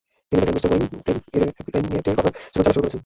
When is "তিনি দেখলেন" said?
0.31-0.53